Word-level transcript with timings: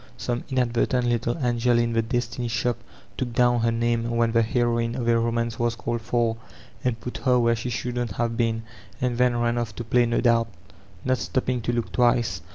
Some 0.17 0.43
inadvertent 0.49 1.05
little 1.05 1.37
angel 1.45 1.77
in 1.77 1.93
the 1.93 2.01
destiny 2.01 2.47
shop 2.47 2.79
took 3.17 3.33
down 3.33 3.59
her 3.59 3.71
name 3.71 4.09
when 4.09 4.31
the 4.31 4.41
heroine 4.41 4.95
of 4.95 5.07
m 5.07 5.15
romance 5.21 5.59
was 5.59 5.75
called 5.75 6.01
for, 6.01 6.37
and 6.83 6.99
put 6.99 7.17
her 7.19 7.37
where 7.39 7.55
she 7.55 7.69
shouldn't 7.69 8.13
have 8.13 8.35
been, 8.35 8.63
and 8.99 9.19
then 9.19 9.37
ran 9.39 9.59
off 9.59 9.75
to 9.75 9.83
play 9.83 10.07
no 10.07 10.19
doubt, 10.19 10.47
not 11.05 11.19
stop 11.19 11.45
ping 11.45 11.61
to 11.61 11.71
look 11.71 11.91
twice. 11.91 12.41